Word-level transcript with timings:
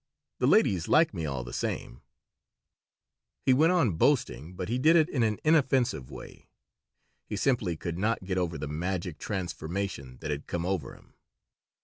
The 0.39 0.47
ladies 0.47 0.87
like 0.87 1.13
me 1.13 1.27
all 1.27 1.43
the 1.43 1.53
same 1.53 2.01
He 3.43 3.53
went 3.53 3.71
on 3.71 3.97
boasting, 3.97 4.55
but 4.55 4.67
he 4.67 4.79
did 4.79 4.95
it 4.95 5.07
in 5.07 5.21
an 5.21 5.37
inoffensive 5.43 6.09
way. 6.09 6.49
He 7.27 7.35
simply 7.35 7.77
could 7.77 7.99
not 7.99 8.23
get 8.25 8.39
over 8.39 8.57
the 8.57 8.67
magic 8.67 9.19
transformation 9.19 10.17
that 10.21 10.31
had 10.31 10.47
come 10.47 10.65
over 10.65 10.95
him. 10.95 11.13